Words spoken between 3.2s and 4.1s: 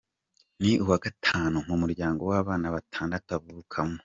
avukamo.